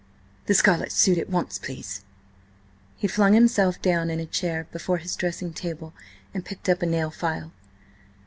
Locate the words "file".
7.11-7.51